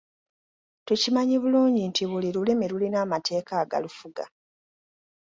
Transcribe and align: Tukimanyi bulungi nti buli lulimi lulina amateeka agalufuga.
Tukimanyi 0.85 1.35
bulungi 1.43 1.81
nti 1.89 2.03
buli 2.09 2.29
lulimi 2.35 2.65
lulina 2.71 2.97
amateeka 3.05 3.53
agalufuga. 3.63 4.23